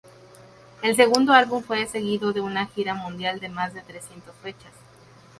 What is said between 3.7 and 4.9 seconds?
de trescientos fechas.